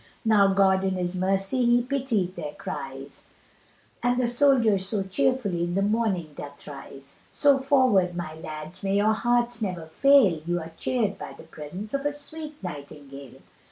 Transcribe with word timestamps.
Now 0.25 0.51
God 0.51 0.83
in 0.83 0.95
his 0.95 1.15
mercy 1.15 1.63
He 1.63 1.83
pity'd 1.83 2.35
their 2.35 2.53
cries, 2.55 3.21
And 4.01 4.19
the 4.19 4.25
soldier 4.25 4.79
so 4.79 5.03
cheerfully 5.03 5.63
in 5.65 5.75
the 5.75 5.83
morning 5.83 6.33
doth 6.35 6.65
rise, 6.65 7.17
So 7.33 7.59
forward 7.59 8.15
my 8.15 8.33
lads, 8.33 8.81
may 8.81 8.97
your 8.97 9.13
hearts 9.13 9.61
never 9.61 9.85
fail, 9.85 10.41
You 10.47 10.59
are 10.59 10.71
cheered 10.75 11.19
by 11.19 11.33
the 11.33 11.43
presence 11.43 11.93
of 11.93 12.07
a 12.07 12.17
sweet 12.17 12.55
Nightingale. 12.63 13.41